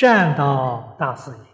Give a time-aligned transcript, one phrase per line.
[0.00, 1.44] 善导大师也：“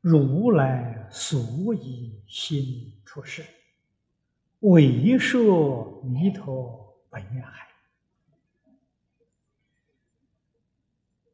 [0.00, 3.44] 如来所以心出世，
[4.60, 7.68] 为说弥陀本愿海，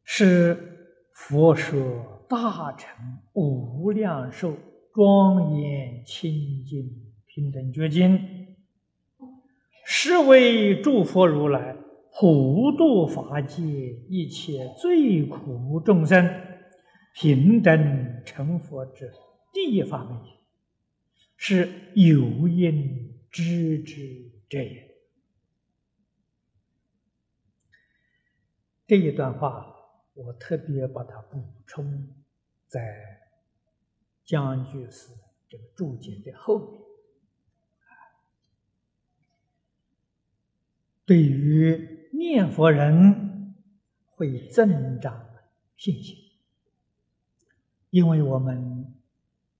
[0.02, 2.88] 是佛说大乘
[3.35, 4.57] 无量寿
[4.93, 8.57] 庄严清净平等觉经，
[9.85, 11.76] 是为诸佛如来。”
[12.14, 13.62] 普度法界
[14.08, 16.29] 一切最苦众生，
[17.14, 19.11] 平等成佛之
[19.52, 20.21] 第一法门，
[21.36, 24.94] 是有因知之者也。
[28.86, 29.74] 这一段话，
[30.13, 32.14] 我特别把它补充
[32.69, 33.20] 在
[34.24, 35.08] 江居士
[35.48, 36.83] 这个注解的后面。
[41.05, 43.56] 对于念佛人
[44.06, 45.26] 会增长
[45.76, 46.16] 信心，
[47.90, 48.94] 因为我们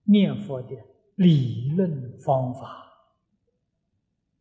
[0.05, 0.77] 念佛的
[1.16, 2.86] 理论方法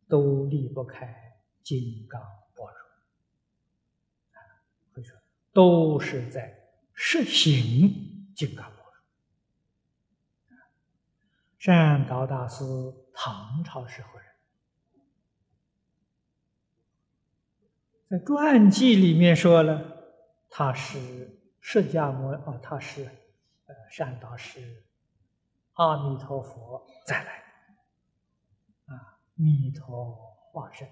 [0.06, 1.34] 都离不开
[1.64, 2.22] 金刚
[2.54, 4.34] 般若，
[4.94, 5.18] 会说
[5.52, 6.56] 都是在
[6.94, 10.56] 实行金刚般若。
[11.58, 12.64] 善导大师
[13.12, 14.31] 唐朝时候人。
[18.12, 19.82] 在传记里面说了，
[20.50, 20.98] 他是
[21.62, 24.60] 释迦牟啊，他是呃善导师，
[25.72, 27.42] 阿弥陀佛再来
[28.84, 30.14] 啊，弥陀
[30.52, 30.86] 化身。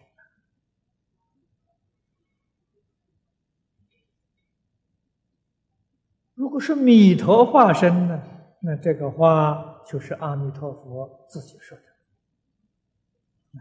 [6.32, 8.22] 如果是弥陀化身呢，
[8.62, 11.84] 那这个话就是阿弥陀佛自己说的，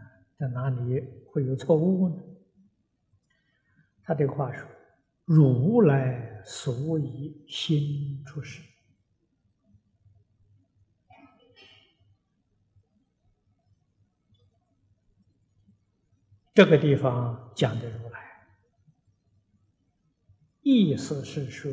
[0.38, 2.22] 在哪里会有错误呢？
[4.04, 4.66] 他这个话说
[5.24, 8.62] ：“如来所以心出世。”
[16.52, 18.20] 这个地方讲的如来，
[20.62, 21.72] 意思是说，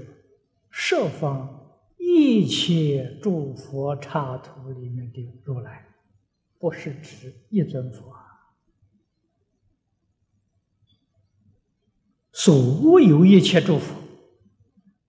[0.70, 5.86] 设方一切诸佛刹土里面的如来，
[6.60, 8.12] 不是指一尊佛。
[8.12, 8.27] 啊
[12.48, 13.94] 所有一切诸佛，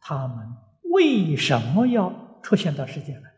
[0.01, 0.57] 他们
[0.91, 3.31] 为什么要出现到世间来？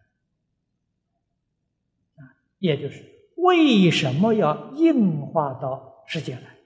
[2.16, 3.04] 啊，也就是
[3.36, 6.56] 为什么要应化到世间来？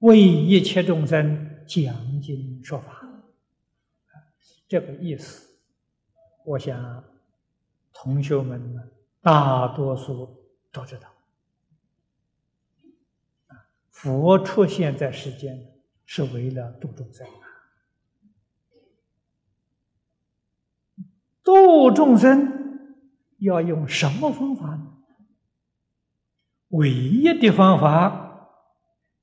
[0.00, 3.06] 为一切众生讲经说法，
[4.66, 5.48] 这个意思，
[6.44, 7.04] 我想
[7.92, 8.82] 同学们呢，
[9.20, 10.28] 大多数
[10.72, 11.11] 都知道。
[14.02, 15.64] 佛出现在世间，
[16.04, 17.46] 是为了度众生啊！
[21.44, 22.98] 度众生
[23.38, 25.04] 要用什么方法呢？
[26.70, 28.50] 唯一的方法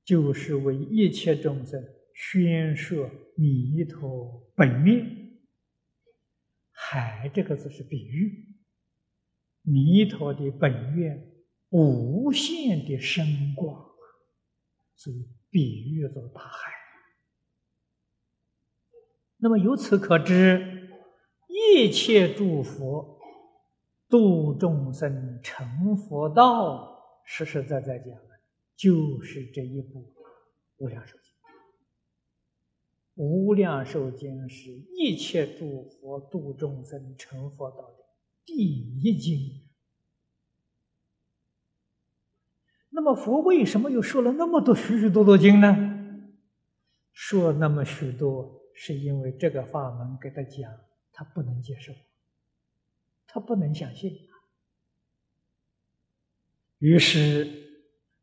[0.02, 5.04] 就是为一切众生宣说弥陀本愿。
[6.72, 8.46] 海这个字是比喻，
[9.60, 11.30] 弥陀的本愿
[11.68, 13.89] 无限的深广。
[15.00, 16.70] 所以，比喻作大海。
[19.38, 20.90] 那么由此可知，
[21.48, 23.18] 一切诸佛
[24.10, 28.40] 度众生成佛道，实实在在讲的，
[28.76, 30.00] 就是这一部
[30.76, 31.32] 《无量寿经》。
[33.26, 38.04] 《无量寿经》是一切诸佛度众生成佛道的
[38.44, 39.69] 第一经。
[43.00, 45.74] 那么佛为什么又说了那么多许许多多经呢？
[47.14, 50.70] 说那么许多，是因为这个法门给他讲，
[51.10, 51.94] 他不能接受，
[53.26, 54.12] 他不能相信，
[56.78, 57.48] 于是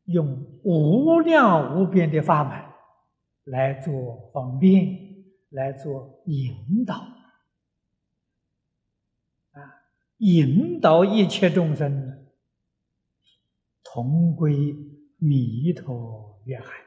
[0.04, 2.56] 用无量无边的法门
[3.52, 4.96] 来做方便，
[5.48, 6.94] 来做引导，
[9.50, 9.82] 啊，
[10.18, 12.17] 引导一切众生。
[13.90, 14.76] 同归
[15.16, 16.84] 弥陀愿海，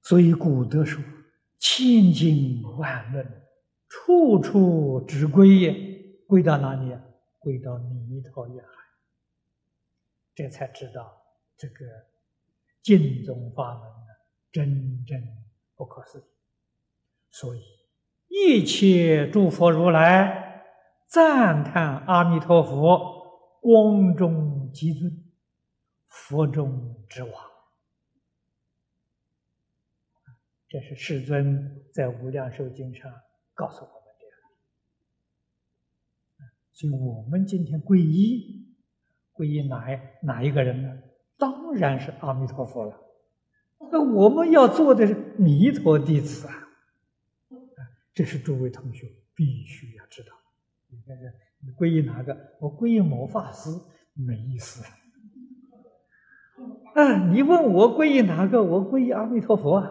[0.00, 1.04] 所以古德说
[1.60, 3.42] ：“千经万论，
[3.86, 5.74] 处处只归也，
[6.26, 6.96] 归到哪里？
[7.38, 8.70] 归到弥陀愿海。”
[10.34, 11.22] 这才知道
[11.54, 11.84] 这个
[12.82, 14.06] 净宗法门呢，
[14.50, 15.22] 真正
[15.76, 16.22] 不可思议。
[17.30, 17.62] 所以
[18.28, 20.43] 一切诸佛如来。
[21.14, 25.24] 赞叹阿弥陀佛光中极尊，
[26.08, 27.32] 佛中之王，
[30.68, 33.12] 这是世尊在《无量寿经》上
[33.54, 34.24] 告诉我们的。
[36.72, 38.66] 所以，我们今天皈依，
[39.32, 40.98] 皈依哪一哪一个人呢？
[41.38, 43.00] 当然是阿弥陀佛了。
[43.92, 46.68] 那我们要做的是弥陀弟子啊！
[48.12, 50.32] 这是诸位同学必须要知道。
[50.94, 51.24] 你看看，
[51.60, 52.36] 你皈依哪个？
[52.60, 53.68] 我皈依某法师，
[54.14, 54.84] 没意思。
[56.94, 58.62] 啊，你问我皈依哪个？
[58.62, 59.90] 我皈依阿弥陀佛啊！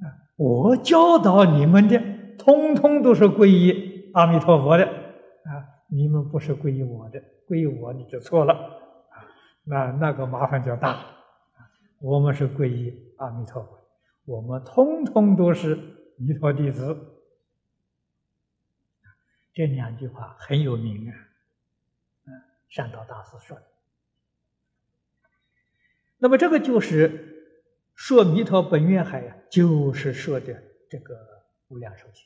[0.00, 0.04] 啊，
[0.36, 2.02] 我教导你们的，
[2.36, 5.62] 通通都是皈依阿弥陀佛的啊！
[5.88, 9.22] 你们不是皈依我的，皈依我你就错了啊！
[9.64, 11.70] 那那个麻烦就大了啊！
[12.00, 13.78] 我们是皈依阿弥陀佛，
[14.24, 15.78] 我们通通都是
[16.18, 17.12] 弥陀弟子。
[19.54, 21.14] 这两句话很有名啊！
[22.26, 23.66] 嗯，善导大师说的。
[26.18, 27.54] 那么这个就是
[27.94, 31.16] 说弥陀本愿海呀，就是说的这个
[31.68, 32.24] 无量寿经。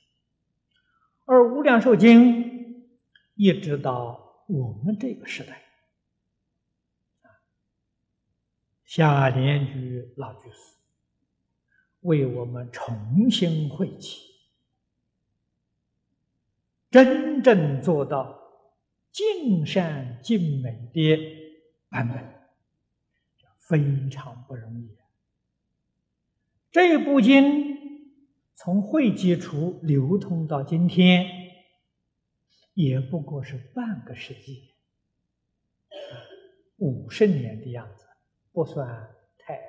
[1.26, 2.88] 而无量寿经
[3.34, 5.62] 一直到我们这个时代，
[8.84, 10.56] 夏莲居老居士
[12.00, 14.27] 为我们重新汇集，
[16.90, 18.38] 真正做到
[19.12, 21.16] 尽善尽美的
[21.88, 22.38] 版本。
[23.68, 24.96] 非常不容易。
[26.70, 27.76] 这部经
[28.54, 31.26] 从会集处流通到今天，
[32.72, 34.74] 也不过是半个世纪，
[36.78, 38.06] 五十年的样子，
[38.52, 39.60] 不算太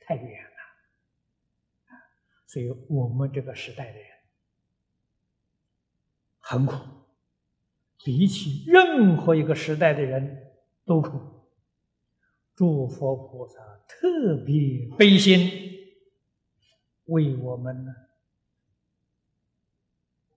[0.00, 1.96] 太远了。
[2.44, 4.08] 所以我们这个时代的人
[6.50, 6.76] 很苦，
[8.02, 10.54] 比起任何一个时代的人
[10.86, 11.20] 都苦。
[12.54, 15.50] 诸佛菩萨特别悲心，
[17.04, 17.92] 为我们呢，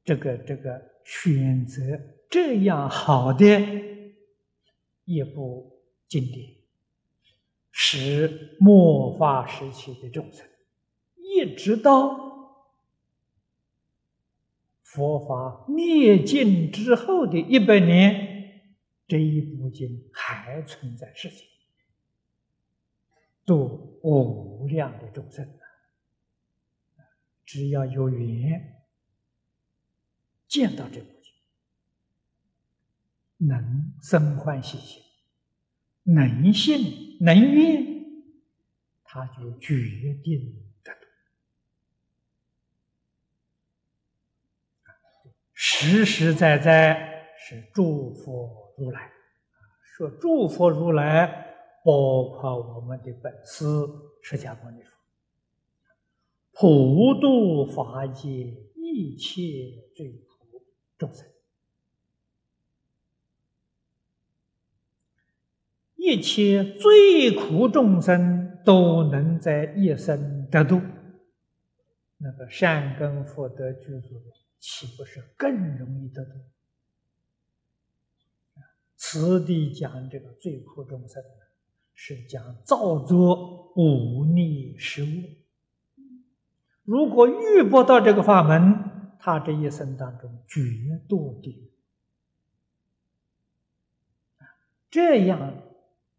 [0.04, 1.82] 这个这个选择
[2.30, 3.46] 这样好的
[5.06, 6.56] 一部经典，
[7.72, 10.46] 使末法时期的众生，
[11.16, 12.31] 一直到
[14.94, 18.76] 佛法灭尽之后的一百年，
[19.08, 21.48] 这一部经还存在世间。
[23.46, 25.50] 度无量的众生
[27.46, 28.84] 只要有缘
[30.48, 31.34] 见到这部经，
[33.48, 35.02] 能生欢喜心，
[36.04, 37.86] 能信能愿，
[39.04, 40.54] 他就决定
[40.84, 41.08] 得度。
[45.64, 49.12] 实实在在是诸佛如来。
[49.96, 51.48] 说诸佛如来。
[51.84, 53.66] 包括我们的本师
[54.22, 54.96] 释迦牟尼佛，
[56.52, 58.30] 普度法界
[58.76, 59.42] 一切
[59.96, 60.62] 罪苦
[60.96, 61.26] 众生，
[65.96, 70.80] 一切罪苦众生都能在一生得度，
[72.20, 74.22] 那个善根福德具足，
[74.62, 76.32] 岂不是更容易得度？
[78.96, 81.22] 此地讲这个罪苦众生。
[81.94, 85.08] 是讲造作忤逆失误。
[86.84, 90.62] 如果遇不到这个法门，他这一生当中绝
[91.08, 91.72] 堕地狱。
[94.90, 95.62] 这样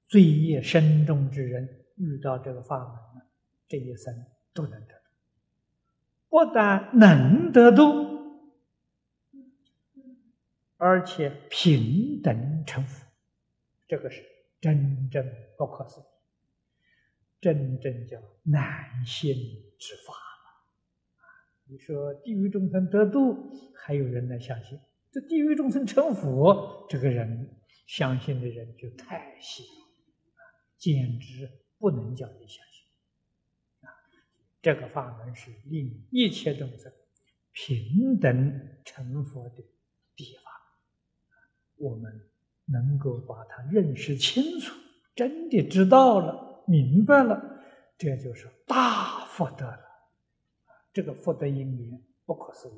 [0.06, 3.26] 罪业深重之人遇到这个法门呢，
[3.66, 5.10] 这一生都能得度。
[6.28, 8.11] 不但能得度，
[10.82, 13.06] 而且平等成佛。
[13.86, 14.22] 这个是。
[14.60, 16.04] 真正不可思议，
[17.40, 19.34] 真正叫难信
[19.76, 21.18] 之法了。
[21.64, 23.36] 你说地狱众生得度，
[23.74, 24.78] 还有人来相信；
[25.10, 30.46] 这地狱众生成佛，这个人相信的人就太稀啊，
[30.78, 32.86] 简直不能叫你相信
[33.80, 33.90] 啊！
[34.62, 36.92] 这个法门是令一切众生
[37.50, 39.64] 平等成佛的，
[41.82, 42.10] 我们。
[42.66, 44.72] 能够把它认识清楚，
[45.16, 47.38] 真的知道了、明白了，
[47.98, 49.80] 这就是大福德了。
[50.92, 52.72] 这个福德因缘不可思议。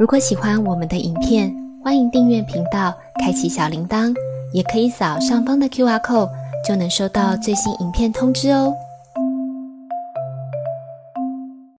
[0.00, 4.12] 如果喜欢我们的影片，欢迎订阅频道，开启小铃铛，
[4.54, 6.30] 也可以扫上方的 Q R code，
[6.66, 8.74] 就能收到最新影片通知哦。